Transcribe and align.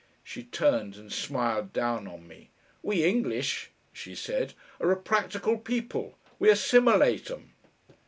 She 0.23 0.41
turned 0.41 0.95
and 0.95 1.13
smiled 1.13 1.73
down 1.73 2.07
on 2.07 2.27
me. 2.27 2.49
"We 2.81 3.03
English," 3.05 3.69
she 3.93 4.15
said, 4.15 4.55
"are 4.79 4.89
a 4.91 4.97
practical 4.97 5.59
people. 5.59 6.17
We 6.39 6.49
assimilate 6.49 7.29
'um." 7.29 7.51